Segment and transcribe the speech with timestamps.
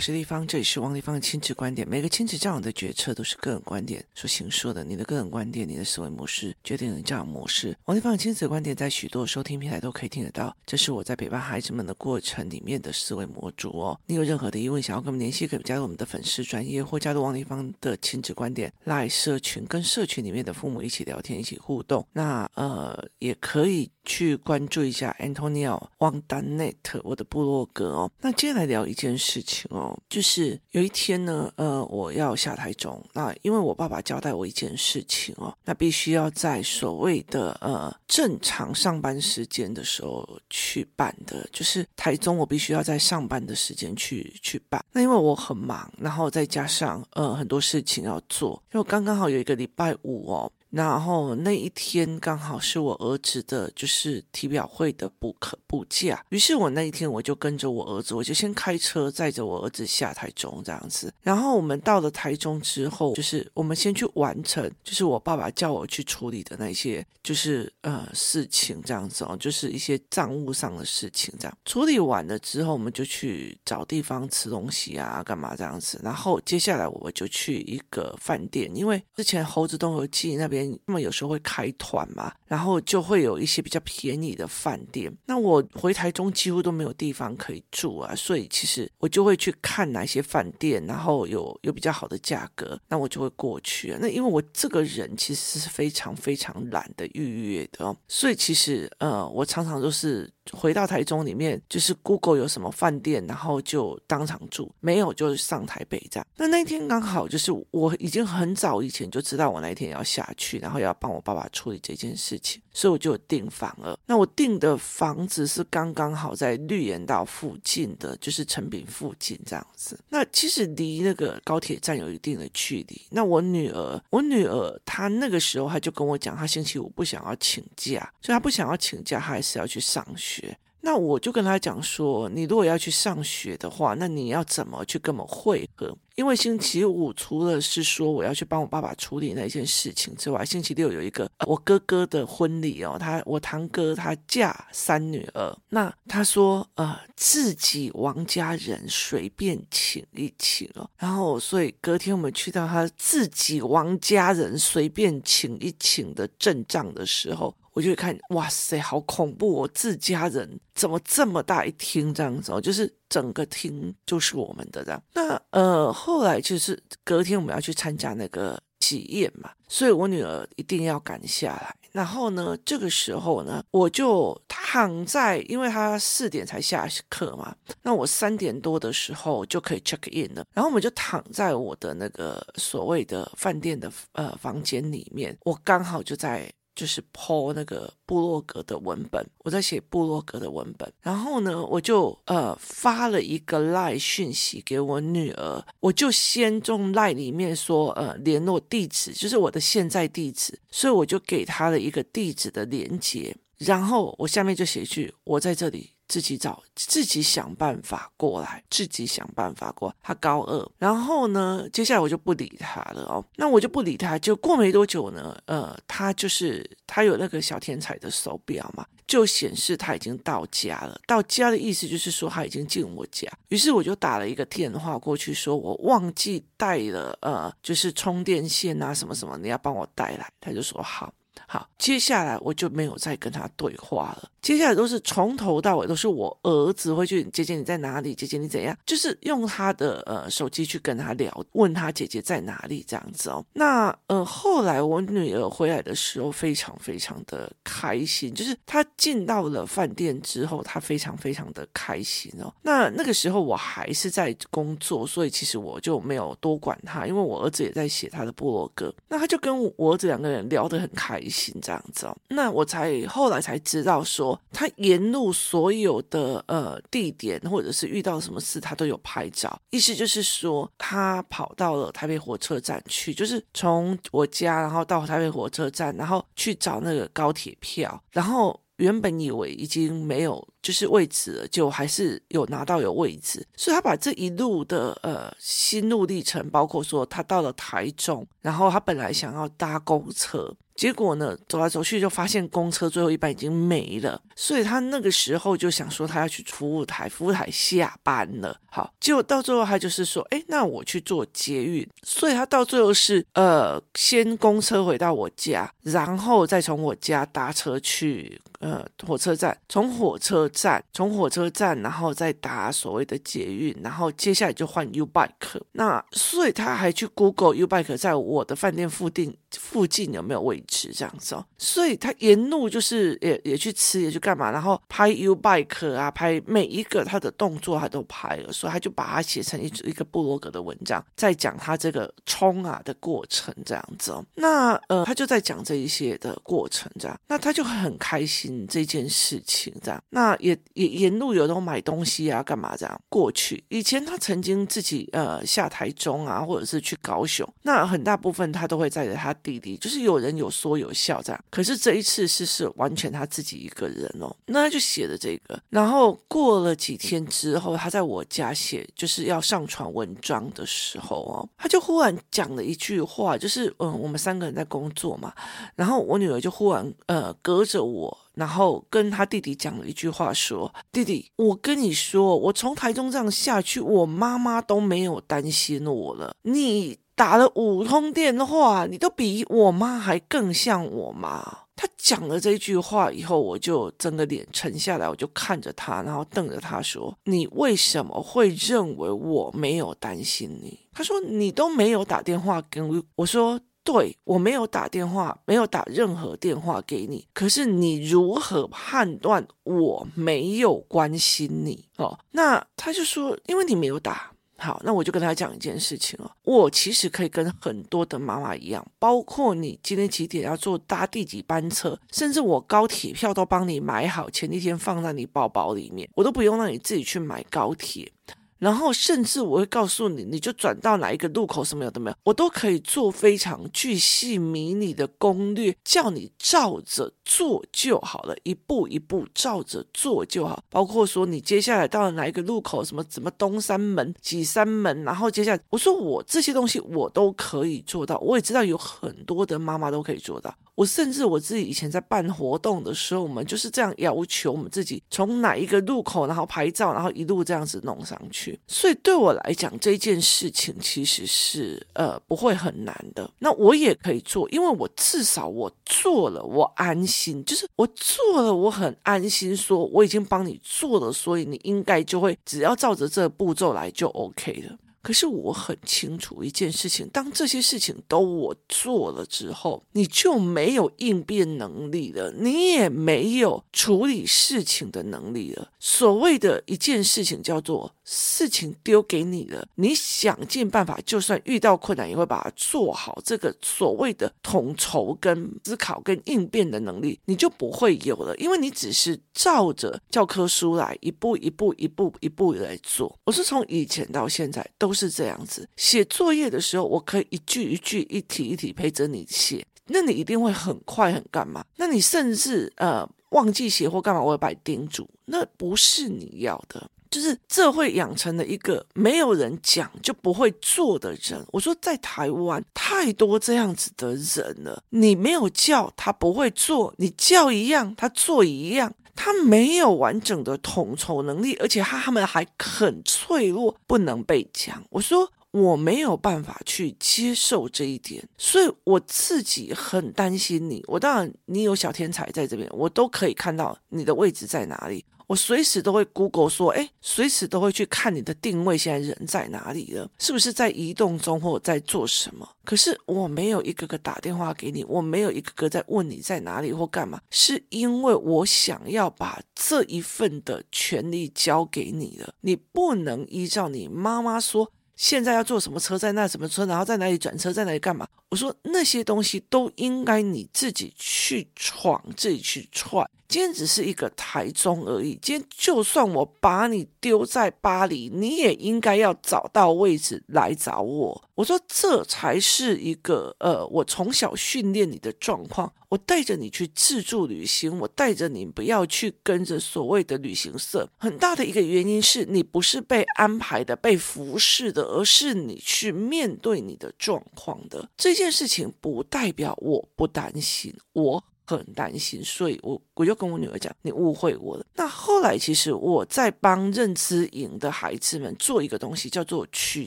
[0.00, 1.86] 我是丽芳，这里是王丽芳的亲子观点。
[1.86, 7.76] 每个亲子教养的决策都是个人观点所形塑的，你的个人观点，你的思维模式决定你教养模式。
[7.84, 14.00] 王丽芳的亲子观点在许多收听平台都可以听得到，这是我在陪伴孩子们的过程里面的思维模组哦。
[14.06, 22.08] 你有任何的疑问想要跟我们联系，可以加入我们的粉丝专业或加入王丽芳的亲子观点拉社群，跟社群里面的父母一起聊天，一起互动。
[22.14, 28.10] 那呃，也可以去关注一下 Antonio Wang Danet 我的部落格哦。
[28.20, 29.70] 那接下来聊一件事情。
[29.70, 44.84] 哦，就是有一天呢，呃，我要下台中，那因为我爸爸交代我一件事情哦，那必须要在所谓的呃正常上班时间的时候去办的，就是台中我必须要在上班的时间去去办。
[44.90, 50.50] 那因为我很忙，然后再加上呃很多事情要做，因为刚刚好有一个礼拜五哦。
[50.70, 61.12] 然后那一天刚好是我儿子的，就是体表会的补课补假，于是我那一天我就跟着我儿子，我就先开车载着我儿子下台中这样子。
[61.22, 71.58] 然后我们到了台中之后，就是我们先去完成，就是我爸爸叫我去处理的那些，就是呃事情这样子哦，就是一些账务上的事情这样。
[71.64, 76.00] 处理完了之后，我们就去找地方吃东西啊，干嘛这样子。
[76.04, 80.59] 然后接下来我就去一个饭店，因为之前猴子东游记那边。
[80.86, 85.12] 那么有时候会开团嘛，然后就会有一些比较便宜的饭店。
[85.26, 93.98] 那我回台中几乎都没有地方可以住啊，所以其实我就会去看哪些饭店，然后有有比较好的价格，那我就会过去啊。
[94.00, 100.30] 那因为我这个人其实是非常非常懒得预约的，所以其实呃，我常常都是。
[100.52, 106.26] 回到台中里面，就是 Google 有什么饭店，然后就当场住，没有就上台北站。
[106.36, 113.98] 那那天刚好就是我已经很早以前就知道我那一天要下去，然后要帮我爸爸处理这件事情，所以我就订房了。
[114.06, 119.98] 那我订的房子是刚刚好在绿园道附近的，就是诚品附近这样子。
[120.08, 123.00] 那其实离那个高铁站有一定的距离。
[123.10, 130.39] 那我女儿，我女儿她那个时候她就跟我讲，她星期五不想要请假，所以她不想要请假，她还是要去上学。
[130.82, 135.94] 那我就跟他讲说，你如果要去上学的话，那你要怎么去跟我们会合？
[136.16, 157.54] 因为星期五除了是说我要去帮我爸爸处理那件事情之外，星期六有一个我哥哥的婚礼哦，他我堂哥他嫁三女儿，那他说呃自己王家人随便请一请哦，然后所以隔天我们去到他自己王家人随便请一请的阵仗的时候。
[157.72, 159.60] 我就会看，哇塞，好恐怖哦！
[159.62, 162.60] 我自家人怎么这么大一厅这样子哦？
[162.60, 165.02] 就是整个厅就是我们的这样。
[165.14, 171.74] 那呃，后来就是隔天我们要去参加那个喜宴嘛，所以我女儿一定要赶下来。
[171.92, 180.44] 然后呢，这个时候呢，我就躺在，因为她四点才下课嘛，那我三点多的时候就可以 check in 了。
[180.54, 186.52] 然后我们就躺在我的那个所谓的饭店的呃房间里面，我刚好就在。
[186.80, 205.90] 就是 po 那个布洛格的文本，我在写布洛格的文本，然后呢，我就呃发了一个 LINE 讯息给我女儿，我就先从 LINE 里面说呃联络地址，就是我的现在地址，所以我就给她了一个地址的连接，然后我下面就写一句我在这里。
[206.10, 209.94] 自己找，自己想办法过来，自己想办法过。
[210.02, 213.24] 他高二，然后呢，接下来我就不理他了哦。
[213.36, 221.00] 那我就不理他，就过没多久呢，呃，他就是他有那个小天才的手表嘛，就显示他已经到家了。
[221.06, 223.30] 到家的意思就是说他已经进我家。
[223.50, 230.28] 于是我就打了一个电话过去，说我忘记带了，呃，就是充电线啊，什么什么，你要帮我带来。
[230.40, 231.14] 他就说好。
[231.46, 234.30] 好，接下来我就没有再跟他对话了。
[234.40, 238.14] 接下来都是从头到尾都是我儿子会去，姐姐你在哪里？
[238.14, 238.76] 姐姐你怎样？
[238.86, 243.44] 就是用他的呃手机去跟他聊，问他姐姐在哪里这样子哦。
[243.52, 252.52] 那呃后来我女儿回来的时候非常非常的开心，就是她进到了饭店之后，她非常非常的开心哦。
[252.62, 258.92] 那那个时候我还是在工作，所以其实我就没有多管他，因为我儿子也在写他的部落格。
[259.08, 262.08] 那他就跟我儿子两个人聊得很开心这样子。
[262.28, 264.40] 那我才后来才知道说。
[264.52, 269.60] 他沿路所有的呃地点，或者是遇到什么事，他都有拍照。
[269.70, 278.02] 意思就是说，他跑到了台北火车站去，就是从我家，然后到台北火车站，然后去找那个高铁票。
[278.10, 283.46] 然后原本以为已经没有就是位置了，就还是有拿到有位置。
[283.56, 290.54] 所以他把这一路的呃心路历程，包括说他到了台中，然后他本来想要搭公车。
[290.80, 298.58] 结果呢，走来走去就发现公车最后一班已经没了，所以他那个时候就想说他要去服务台，服务台下班了。
[298.70, 308.40] 好，结果到最后他就是说，哎，那我去坐捷运，所以他到最后是呃，先公车回到我家，然后再从我家搭车去。
[308.60, 315.58] 呃，火车站，从火车站，从火车站，然后再搭所谓的捷运，然后接下来就换 U Bike。
[315.72, 321.46] 那所以他还去 Google U Bike 在我的饭店附近附近有没有位置这样子哦。
[321.56, 334.22] 所以他沿路就是也也去吃，也去干嘛，然后拍 U Bike 啊，拍每一个他的动作他都拍了，所以他就把它写成一一个布罗格的文章，在讲他这个冲啊的过程这样子哦。
[334.34, 338.49] 那呃，他就在讲这一些的过程这样，那他就很开心。
[338.50, 343.62] 嗯，这件事情这样，那也也沿路有都买东西啊，干嘛这样过去？
[343.68, 351.44] 以前他曾经自己呃下台中啊，或者是去高雄，那很大部分他都会载着他弟弟，就是有人有说有笑这样。
[351.48, 355.60] 可是这一次是是完全他自己一个人哦，那他就写了这个。
[355.68, 365.32] 然后过了几天之后，他在我家写就是要上传文章的时候哦，他就忽然讲了一句话，就是嗯，我们三个人在工作嘛，
[365.76, 368.18] 然后我女儿就忽然呃隔着我。
[368.34, 376.34] 然后跟他弟弟讲了一句话，说：“弟弟，我跟你说，我从台中这样下去，我妈妈都没有担心我了。
[376.42, 393.60] 你打了五通电话，你都比我妈还更像我妈。”他讲了这句话以后，我就整个脸沉下来，我就看着他，然后瞪着他说：“你为什么会认为我没有担心你？”他说：“你都没有打电话跟我。”我说。
[393.82, 397.26] 对，我没有打电话，没有打任何电话给你。
[397.32, 401.86] 可是你如何判断我没有关心你？
[401.96, 404.30] 哦，那他就说，因为你没有打。
[404.58, 418.12] 好，那我就跟他讲一件事情哦，我其实可以跟很多的妈妈一样，包括你今天几点要坐搭第几班车，甚至我高铁票都帮你买好，前一天放在你包包里面，我都不用让你自己去买高铁。
[418.60, 430.62] 然后甚至我会告诉你，你就转到哪一个路口，什么有的没有，我都可以做非常巨细迷你的攻略，叫你照着做就好了，一步一步照着做就好。
[430.68, 440.54] 包括说你接下来到了哪一个路口，什么什么东三门、几三门，然后接下来我说我这些东西我都可以做到，我也知道有很多的妈妈都可以做到。
[440.74, 448.49] 我甚至我自己以前在办活动的时候，我们就是这样要求我们自己，从哪一个路口，然后拍照，然后一路这样子弄上去。
[448.66, 453.30] 所以对我来讲，这件事情其实是呃不会很难的。
[453.40, 464.76] 那我也可以做，因为我至少我做了，我安心，就是我做了，我很安心，说我已经帮你做了，所以你应该就会只要照着这个步骤来就 OK 了。
[465.02, 475.70] 可是我很清楚一件事情，当这些事情都我做了之后，你就没有应变能力了，你也没有处理事情的能力了。
[475.78, 483.18] 所谓的一件事情叫做事情丢给你了，你想尽办法，就算遇到困难也会把它做好。
[483.24, 493.18] 这个所谓的统筹跟思考跟应变的能力，你就不会有了，因为你只是照着教科书来一步一步一步一步来做。
[493.24, 494.90] 我是从以前到现在都。
[495.00, 501.64] 是这样子，写作业的时候，我可以一句一句、一题一题陪着你写，那你一定会很快很干嘛？
[501.76, 511.44] 那你甚至呃忘记写或干嘛，我会把你叮嘱，那不是你要的，就是这会养成了一个没有人讲就不会做的人。
[511.52, 518.94] 我说在台湾太多这样子的人了，你没有叫他不会做，你叫一样他做一样。
[519.16, 524.82] 他没有完整的统筹能力，而且他他们还很脆弱，不能被讲。
[524.88, 530.82] 我说我没有办法去接受这一点，所以我自己很担心你。
[530.86, 535.04] 我当然，你有小天才在这边，我都可以看到你的位置在哪里。
[535.30, 540.10] 我随时都会 Google 说，哎，随时都会去看你的定位，现在人在哪里了？
[540.18, 542.48] 是不是在移动中或在做什么？
[542.64, 552.34] 可是我没有一个个打电话给你，我没有一个个在问你在哪里或干嘛，是因为我想要把这一份的权利交给你了。
[552.40, 554.72] 你不能依照你妈妈说。
[554.96, 558.06] 现在要坐什么车，在那什么车，然后在哪里转车，在哪里干嘛？
[558.28, 565.16] 我说那些东西都应该你自己去闯，自己去踹，今天只是一个台中而已。
[565.22, 571.24] 今天就算我把你丢在巴黎，你也应该要找到位置来找我。
[571.36, 575.72] 我说这才是一个呃，我从小训练你的状况。
[575.88, 580.88] 我带着你去自助旅行，我带着你不要去跟着所谓的旅行社。
[580.98, 587.88] 很大的一个原因是你不是被安排的、被服侍的，而是你去面对你的状况的。
[587.96, 591.24] 这件事情不代表我不担心我。
[591.56, 594.64] 很担心，所以我我就跟我女儿讲，你误会我了。
[594.74, 599.86] 那后来其实我在帮认知营的孩子们做一个东西，叫做取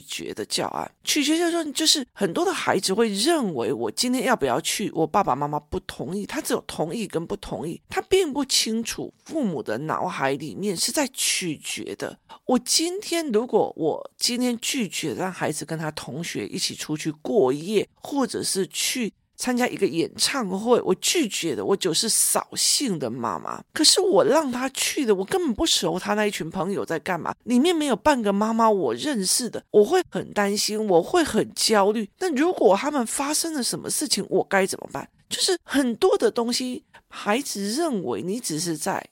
[0.00, 0.90] 决的教案。
[1.02, 12.18] 取决就是说，就是很多的孩子会认为我今天要不要去，我爸爸妈妈不同意，他只有同意跟不同意，他并不清楚父母的脑海里面是在取决的。
[12.46, 19.12] 我今天如果我今天拒绝让孩子跟他同学一起出去过夜，或者是去。
[19.36, 23.62] 参加一个演唱会，我拒绝的，我就是扫兴的妈妈。
[23.72, 32.08] 可是我让他去的，我根本不熟他那一群朋友在干嘛，里面没有半个妈妈我认识的，我会很担心，我会很焦虑。
[32.18, 35.08] 那如果他们发生了什么事情，我该怎么办？
[35.28, 39.04] 就是很多的东西，孩子认为你只是在。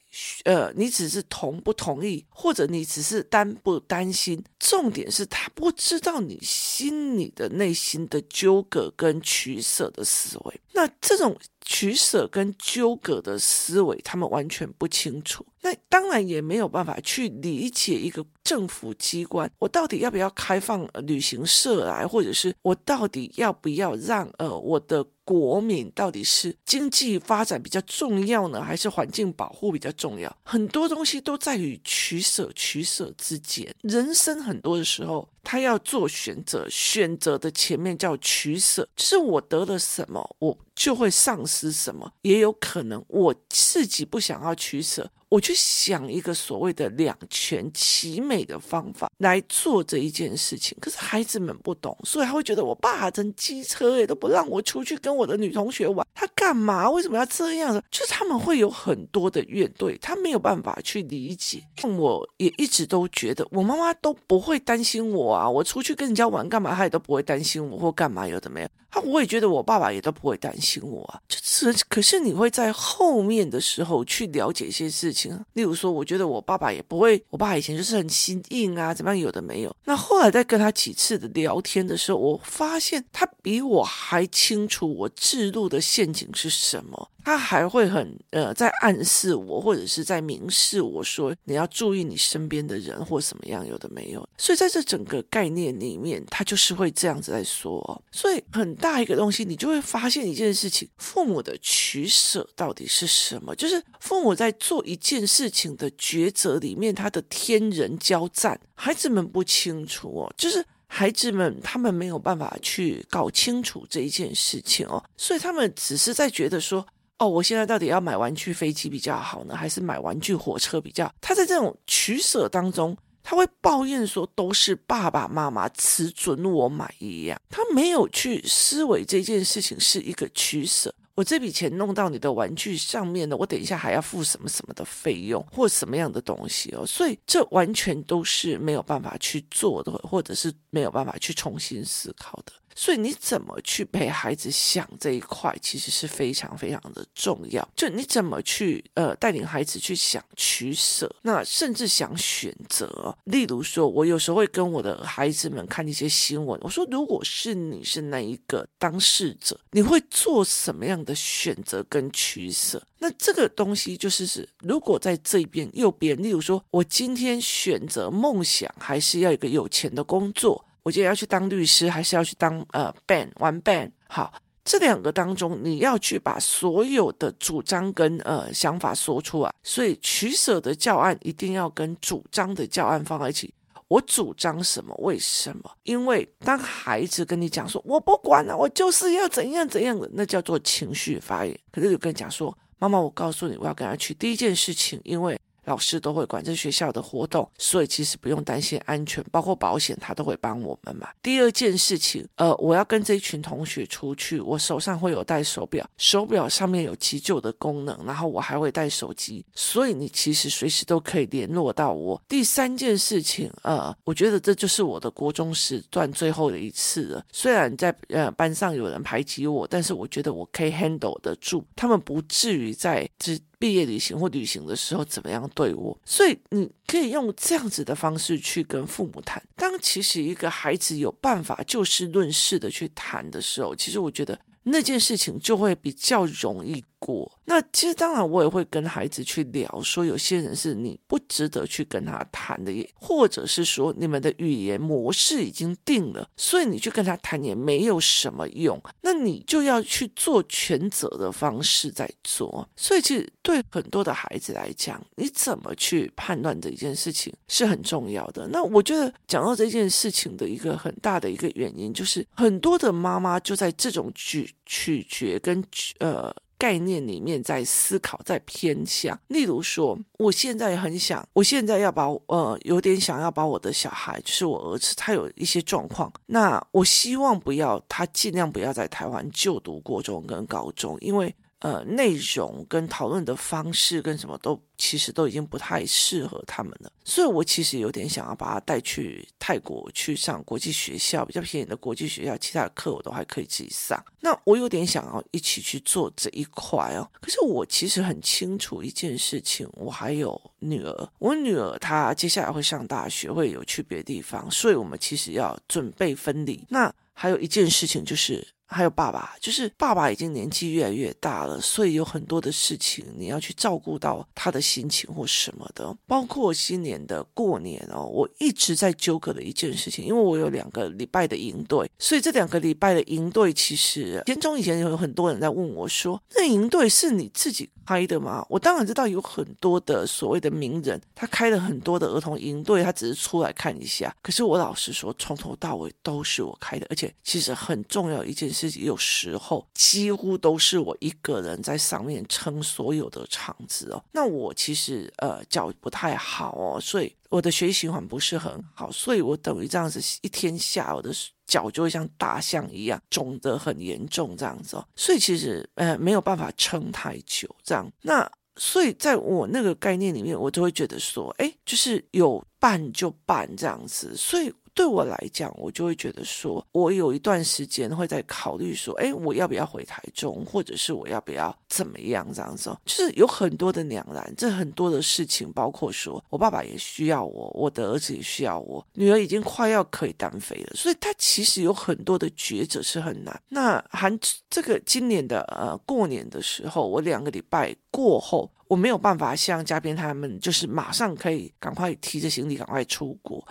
[0.45, 10.61] 呃，你只是同不同意，或者你只是担不担心，重点是他不知道你心里的内心的纠葛跟取舍的思维。
[10.75, 15.45] 那这种取舍跟纠葛的思维，他们完全不清楚。
[15.61, 30.37] 那当然也没有办法去理解一个政府机关，我到底要不要开放旅行社来，或者是我到底要不要让呃我的国民到底是经济发展比较重要呢，还是环境保护比较重要？
[30.43, 33.73] 很多东西都在于取舍，取舍之间。
[33.83, 45.09] 人生很多的时候，他要做选择，选择的前面叫取舍，是我得了什么，我就会丧失什么，也有可能我自己不想要取舍。
[45.29, 56.91] 我去想一个所谓的两全其美的方法来做这一件事情，可是孩子们不懂，所以他会觉得我爸真机车也都不让我出去跟我的女同学玩，他干嘛？
[56.91, 57.81] 为什么要这样呢？
[57.89, 61.63] 就是他们会有很多的怨怼，他没有办法去理解。
[61.85, 68.69] 我也一直都觉得我妈妈都不会担心我啊，我出去跟人家玩干嘛，她也都不会担心我或干嘛，有的没有。
[68.95, 79.75] 他我也觉得我爸爸也都不会担心我啊，就是可是你会在后面的时候去了解一些事情，例如说，我觉得我爸爸也不会，我爸以前就是很心硬啊，怎么样有的没有。
[79.87, 87.11] 那后来在跟他几次的聊天的时候，我发现他比我还清楚我制度的陷阱是什么。
[87.25, 94.29] 他还会很呃，在暗示我，或者是在明示我说，你要注意你身边的人或什么样，有的没有。
[94.37, 98.03] 所以在这整个概念里面，他就是会这样子在说。
[98.11, 103.55] 所以很大一个东西，你就会发现一件事情：父母的取舍到底是什么？
[103.55, 110.65] 就是父母在做一件事情的抉择里面，他的天人交战，孩子们不清楚哦，就是。
[110.95, 116.87] 孩子们，他们没有办法去搞清楚这一件事情哦，所以他们只是在觉得说，
[117.19, 121.11] 哦，我现在到底要买玩具飞机比较好呢，还是买玩具火车比较？
[121.19, 130.95] 他在这种取舍当中，他会抱怨说，都是爸爸妈妈只准我买一样，他没有去思维这件事情是一个取舍。
[131.15, 142.53] 我这笔钱弄到你的玩具上面了，我等一下还要付什么什么的费用或什么样的东西哦，所以这完全都是没有办法去做的，或者是没有办法去重新思考的。
[142.75, 147.67] 所以你怎么去陪孩子想这一块，其实是非常非常的重要。
[147.77, 153.17] 就你怎么去呃带领孩子去想取舍，那甚至想选择。
[153.25, 162.83] 例如说，我有时候会跟我的孩子们看一些新闻，我说，如果是你是那一个当事者，你会做什么样的选择跟取舍？
[162.99, 170.65] 那这个东西就是是，如果在这边右边，例如说我今天选择梦想，还是要一个有钱的工作。
[170.83, 173.91] 我今天要去当律师，还是要去当呃 band 玩 band？
[174.09, 174.33] 好，
[174.65, 179.53] 这两个当中，你要去把所有的主张跟呃想法说出来。
[179.63, 183.55] 所以取舍的教案一定要跟主张的教案放在一起。
[183.87, 184.93] 我主张什么？
[184.99, 185.71] 为什么？
[185.85, 191.57] 因为当孩子跟你讲说“我不管了，我就是要怎样怎样的”，那叫做情绪发言。
[191.71, 201.09] 可是就跟你讲说：“妈妈，我告诉你，我要跟他去第一件事情，因为。”老师都会管这学校的活动，所以其实不用担心安全，包括保险他都会帮我们嘛。
[201.23, 212.21] 第二件事情，呃，我要跟这一群同学出去，我手上会有带手表，手表上面有急救的功能，然后我还会带手机，所以你其实随时都可以联络到我。
[212.29, 217.25] 第三件事情，呃，我觉得这就是我的国中时段最后的一次了。
[217.33, 223.39] 虽然在呃班上有人排挤我，但是我觉得我可以 handle 得住，他们不至于在这。
[223.63, 225.97] 毕业旅行或旅行的时候怎么样对我。
[226.05, 229.41] 所以你可以用这样子的方式去跟父母谈。
[229.55, 237.31] 当其实一个孩子有办法就事论事的去谈的时候，其实我觉得那件事情就会比较容易过。
[237.47, 248.81] 那其实当然，我也会跟孩子去聊，说有些人是你不值得去跟他谈的，也或者是说你们的语言模式已经定了，所以你去跟他谈也没有什么用。
[249.01, 252.67] 那你就要去做全责的方式在做。
[252.77, 258.49] 所以其实对很多的孩子来讲，你怎么去判断这一件事情是很重要的。
[258.49, 265.63] 那我觉得讲到这件事情的一个很大的一个原因，就是很多的妈妈就在这种取取决跟
[265.99, 266.33] 呃。
[266.63, 269.19] 概念里面在思考，在偏向。
[269.27, 281.35] 例如说，我现在很想，我现在要把呃，有点想要把我的小孩，就是我儿子，他有一些状况，那我希望不要他尽量不要在台湾就读国中跟高中，因为。
[281.63, 294.05] 呃，内容跟讨论的方式跟什么都其实都已经不太适合他们了，所以我其实有点想要把他带去泰国去上国际学校，比较便宜的国际学校，其他的课我都还可以自己上。
[294.19, 297.09] 那我有点想要一起去做这一块哦。
[297.21, 306.67] 可是我其实很清楚一件事情，我还有女儿，我女儿她接下来会上大学，会有去别的地方，所以我们其实要准备分离。
[306.71, 308.45] 那还有一件事情就是。
[308.73, 315.95] 还有爸爸，就是爸爸已经年纪越来越大了，所以有很多的事情你要去照顾到他的心情或什么的。
[316.07, 334.15] 包括新年的过年哦，我一直在纠葛的一件事情，因为我有两个礼拜的营队，所以这两个礼拜的营队，其实年终以前有很多人在问我说：“那营队是你自己开的吗？”我当然知道有很多的所谓的名人，他开了很多的儿童营队，他只是出来看一下。
[334.23, 338.62] 可是我老实说，从头到尾都是我开的，而且其实很重要一件事。
[338.63, 344.01] 自己有时候几乎都是我一个人在上面撑所有的场子哦。
[344.13, 351.11] 那我其实呃脚不太好哦，所以我的血液循环不是很好，所以我等于这样子一天下，我的
[351.45, 354.87] 脚就会像大象一样肿得很严重这样子哦。
[354.95, 357.91] 所以其实呃没有办法撑太久这样。
[358.03, 364.55] 那所以在我那个概念里面，我就会觉得说，哎，就是有办就办这样子，所以。
[364.75, 374.33] 对我来讲，我就会觉得说，我有一段时间会在考虑说，哎，我要不要回台中，或者是我要不要怎么样这样子，就是有很多的两难。
[374.37, 383.43] 这很多的事情，包括说我爸爸也需要我，我的儿子也需要我，女儿已经快要可以单飞了，所以他其实有很多的抉择是很难。
[383.49, 393.47] 那含这个今年的呃过年的时候，我两个礼拜过后，我没有办法像嘉宾他们，就是马上可以赶快提着行李赶快出国。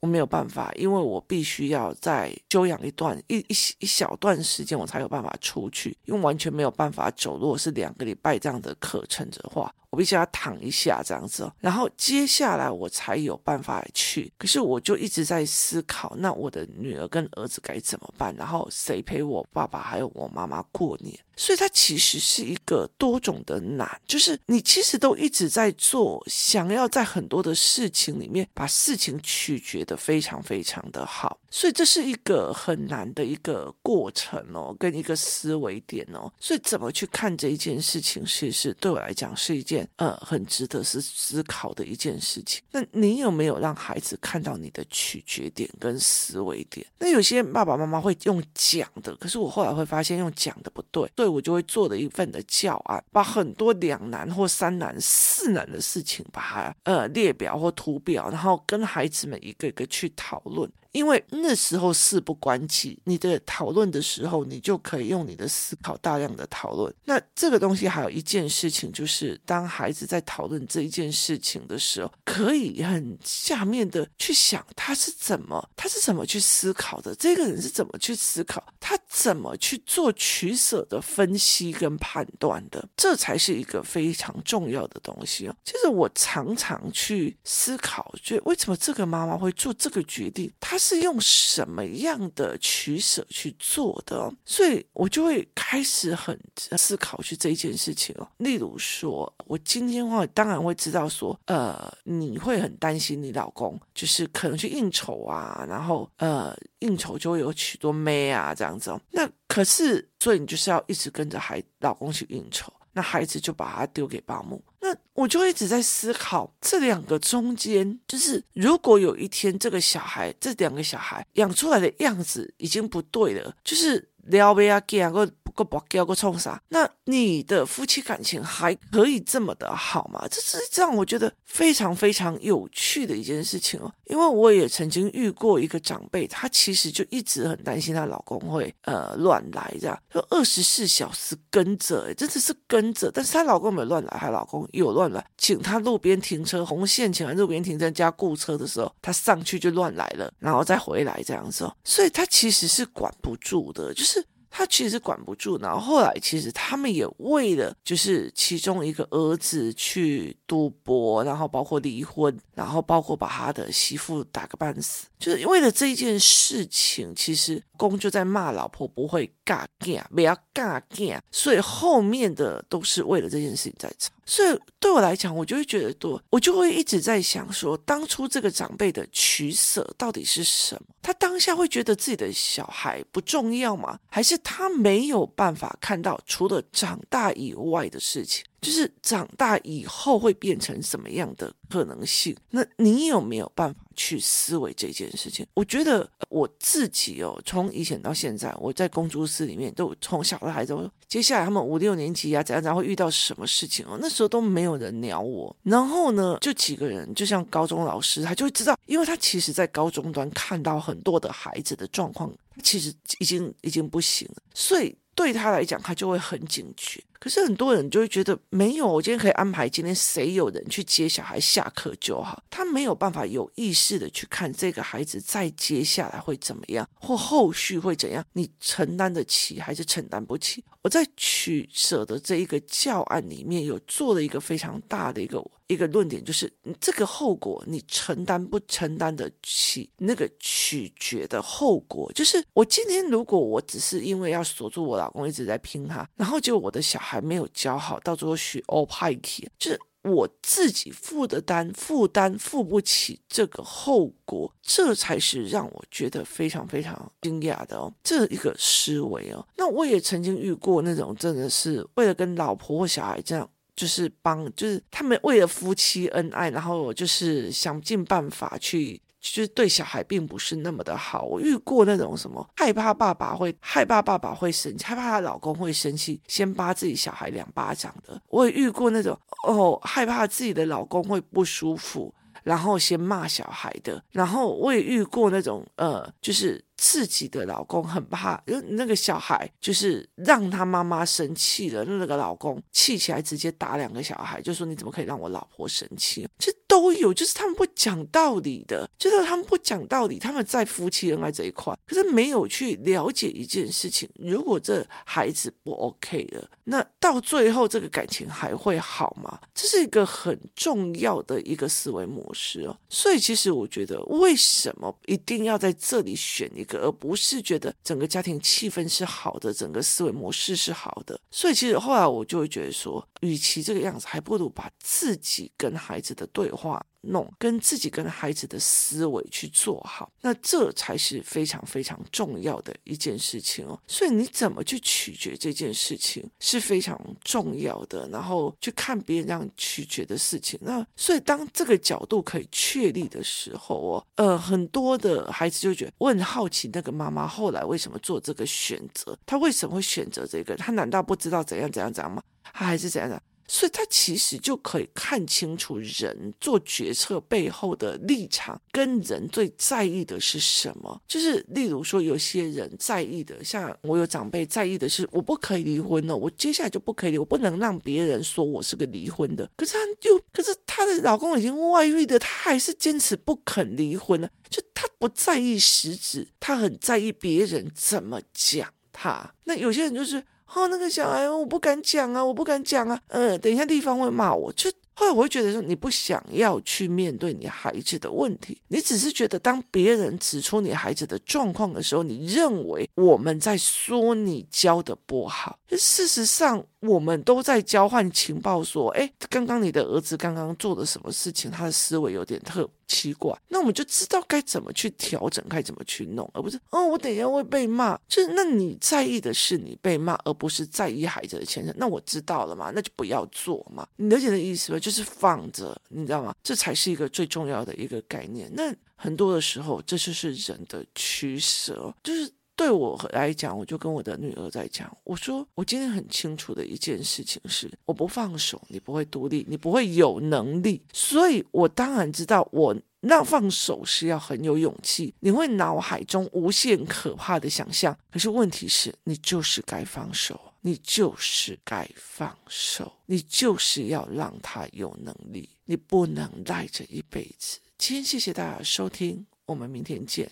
[0.00, 7.38] 我没有办法，因为我必须要再休养一段一一一小段时间，我才有办法出去，因为完全没有办法走。
[7.38, 9.72] 如果是两个礼拜这样的课程的话。
[9.88, 14.30] 我必须要躺一下这样子，然后接下来我才有办法去。
[14.36, 18.34] 可是我就一直在思考，那我的女儿跟儿子该怎么办？
[18.36, 21.18] 然后谁陪我爸爸还有我妈妈过年？
[21.36, 31.38] 所以它其实是一个多种的难，就是你其实都一直在做，想要在很多的事情里面把事情取决的非常非常的好。
[31.50, 36.30] 所以这是一个很难的一个过程哦，跟一个思维点哦。
[36.38, 42.62] 所以怎么去看这一件事情，其实对我来讲是一件呃很值得是思考的一件事情。
[42.70, 46.86] 那你有没有让孩子看到你的取决点跟思维点？
[46.98, 60.70] 那有些爸爸妈妈会用讲的，可是我后来会发现用讲的不对，所我就会做的一份的教案，把很多两难或三难、四难的事情，把它呃列表或图表，然后跟孩子们一个一个去讨论。
[60.96, 66.92] 因为那时候事不关己，你的讨论的时候，你就可以用你的思考大量的讨论。
[67.04, 85.54] 那这个东西还有一件事情，就是当孩子在讨论这一件事情的时候，可以很下面的去想他是怎么，他是怎么去思考的，这个人是怎么去思考，他怎么去做取舍的分析跟判断的，这才是一个非常重要的东西哦。
[85.62, 90.96] 其实我常常去思考，就为什么这个妈妈会做这个决定，她是。
[91.06, 94.32] 用什么样的取舍去做的？
[94.44, 96.36] 所以我就会开始很
[96.76, 98.26] 思考去这一件事情哦。
[98.38, 109.00] 例如说，我今天话当然会知道说，呃，你会很担心你老公，就是可能去应酬啊，然后呃，应酬就会有许多妹啊这样子哦。
[109.10, 112.72] 那可是，所以你就是要一直跟着孩老公去应酬。
[112.92, 126.60] 那孩子就把他丢给保姆，那我就一直在思考这两个中间，就是如果有一天这个小孩，这两个小孩养出来的样子已经不对了，就是撩不要给个个不给个冲啥？
[126.68, 130.26] 那你的夫妻感情还可以这么的好吗？
[130.30, 133.90] 这是让，我觉得非常非常有趣的一件事情哦。
[134.04, 143.10] 因为我也曾经遇过一个长辈，她其实就一直很担心她老公会呃乱来，这样就二十四小时跟着，真的是跟着。
[143.10, 151.74] 但是她老公没有乱来，她老公有乱来，请她路边停车，红线请完路边停车加雇车的时候，她上去就乱来了，然后再回来这样子哦。
[151.82, 154.15] 所以她其实是管不住的，就是。
[154.58, 174.10] 他其实管不住，然后后来其实他们也为了就是其中一个儿子去赌博，然后包括离婚，然后包括把他的媳妇打个半死，就是为了这一件事情，其实公就在骂老婆不会尬干，不要尬干，所以后面的都是为了这件事情在吵。
[174.24, 180.86] 所以对我来讲，我就会觉得多，我就会一直在想说，当初这个长辈的取舍到底是什么？
[181.00, 184.00] 他当下会觉得自己的小孩不重要吗？
[184.08, 188.44] 还是他没有办法看到除了长大以外的事情？
[188.66, 192.36] 就是长大以后会变成什么样的可能性？
[192.50, 195.46] 那你有没有办法去思维这件事情？
[195.54, 200.76] 我觉得我自己哦，从以前到现在，我在公诸室里面都从小的孩子，
[201.06, 203.96] 接下来他们五六年级啊，怎样怎样会遇到什么事情哦？
[204.00, 205.54] 那时候都没有人鸟我。
[205.62, 214.92] 然后呢，就几个人，就像高中老师，他就会知道，因为他其实在高中端看到很多的孩子的状况，其实已经已经不行了，所以。
[215.16, 217.02] 对他来讲，他就会很警觉。
[217.18, 222.42] 可是很多人就会觉得，没有，我今天可以安排今天谁有人去接小孩下课就好。
[222.50, 230.64] 他没有办法有意识的去看这个孩子再接下来会怎么样，或后续会怎样，你承担得起还是承担不起？
[230.82, 235.44] 我在取舍的这一个教案里面有做了一个非常大的一个。
[235.68, 236.48] 一个论点就是，
[236.80, 239.90] 这个后果你承担不承担得起？
[239.96, 259.46] 那个取决的后果就是，我今天如果我只是因为要锁住我老公一直在拼他，然后就我的小还没有教好，到最后学欧派克，就是我自己负的担负担负不起这个后果，这才是让我觉得非常非常惊讶的哦，这一个思维哦。
[259.56, 263.48] 那我也曾经遇过那种真的是为了跟老婆或小孩这样。
[263.76, 268.98] 就是帮，就是他们为了夫妻恩爱，然后就是想尽办法去，
[269.34, 271.22] 就是对小孩并不是那么的好。
[271.22, 278.20] 我遇过那种什么害怕爸爸会害怕爸爸会生气，害怕她老公会生气，先扒自己小孩两巴掌的。
[278.28, 284.02] 我也遇过那种哦，害怕自己的老公会不舒服，然后先骂小孩的。
[284.10, 286.64] 然后我也遇过那种呃，就是。
[286.76, 296.28] 自己的老公很怕，因为那个小孩就是让他妈妈生气了，那个老公气起来直接打两个小孩，就说你怎么可以让我老婆生气？
[296.38, 309.38] 这都有，就是他们不讲道理的，就是他们不讲道理，他们在夫妻恩爱这一块，可是没有去了解一件事情：如果这孩子不 OK 了，那到最后这个感情还会好吗？
[309.54, 312.76] 这是一个很重要的一个思维模式哦。
[312.88, 316.80] 所以其实我觉得，为什么一定要在这里选一个？
[316.80, 326.84] 而不是觉得整个家庭气氛是好的，整个思维模式是好的，所以其实后来我就会觉得说，与其这个样子，还不如把自己跟孩子的对话。
[327.08, 333.80] 弄跟自己跟孩子的思维去做好，那这才是非常非常重要的一件事情哦。
[333.86, 340.58] 所以你怎么去取决这件事情是非常重要的，然后去看别人这样取决的事情。
[340.60, 349.16] 那所以当这个角度可以确立的时候哦，呃，很多的孩子就觉得我很好奇，那个妈妈后来为什么做这个选择？
[349.24, 350.56] 她为什么会选择这个？
[350.56, 352.20] 她难道不知道怎样怎样怎样吗？
[352.52, 353.22] 他还是怎样的？
[353.48, 361.00] 所以他其实就可以看清楚人做决策背后的立场，跟人最在意的是什么。
[361.06, 369.48] 就是例如说，有些人在意的，像我有长辈在意的是，我不可以离婚了，我接下来就不可以，我不能让别人说我是个离婚的。
[369.56, 374.28] 可是他就，可是她的老公已经外遇的，她还是坚持不肯离婚呢。
[374.50, 379.32] 就她不在意实质，她很在意别人怎么讲她。
[379.44, 380.20] 那有些人就是。
[380.54, 383.00] 哦，那个小孩，我不敢讲啊，我不敢讲啊。
[383.08, 384.52] 呃，等一下，地方会骂我。
[384.52, 395.58] 就后来我会觉得说，你不想要去面对你孩子的问题，你只是觉得当别人指出你孩子的状况的时候，你认为我们在说你教的不好。
[395.72, 403.36] 事实上，我们都在交换情报，说，哎，刚刚你的儿子刚刚做了什么事情，他的思维有点特奇怪。
[403.48, 407.98] 那我们就知道该怎么去调整，该怎么去弄，而不是，哦，我等一下会被骂。
[408.06, 411.74] 就是，那你在意的是你被骂，而不是在意孩子的前程。
[411.78, 413.86] 那我知道了嘛，那就不要做嘛。
[413.96, 414.78] 你了解的意思吗？
[414.78, 416.34] 就是放着，你知道吗？
[416.42, 418.50] 这才是一个最重要的一个概念。
[418.54, 422.30] 那很多的时候，这就是人的取舍，就是。
[422.56, 430.82] 对我来讲，我就跟我的女儿在讲，我说我今天很清楚的一件事情是，我不放手，你不会独立，你不会有能力。
[430.92, 437.96] 所以我当然知道，我那放手是要很有勇气，你会脑海中无限可怕的想象。
[438.10, 447.58] 可是问题是，你就是该放手，你就是该放手，你就是要让他有能力，你不能赖着一辈子。
[447.76, 450.30] 今天谢谢大家收听，我们明天见。